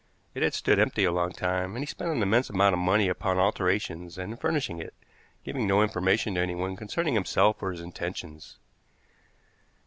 It 0.33 0.41
had 0.41 0.55
stood 0.55 0.79
empty 0.79 1.03
a 1.03 1.11
long 1.11 1.31
time, 1.31 1.75
and 1.75 1.83
he 1.83 1.85
spent 1.85 2.09
an 2.09 2.23
immense 2.23 2.49
amount 2.49 2.73
of 2.73 2.79
money 2.79 3.07
upon 3.07 3.37
alterations 3.37 4.17
and 4.17 4.31
in 4.33 4.37
furnishing 4.39 4.79
it, 4.79 4.95
giving 5.43 5.67
no 5.67 5.83
information 5.83 6.33
to 6.33 6.41
anyone 6.41 6.75
concerning 6.75 7.13
himself 7.13 7.61
or 7.61 7.71
his 7.71 7.81
intentions. 7.81 8.57